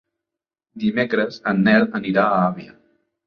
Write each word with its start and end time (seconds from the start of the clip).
Dimecres 0.83 1.37
en 1.53 1.61
Nel 1.69 1.85
anirà 1.99 2.23
a 2.29 2.41
Avià. 2.49 2.75